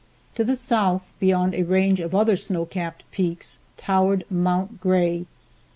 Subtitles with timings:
[0.33, 5.27] To the South, beyond a range of other snow capped peaks, towered Mount Gray.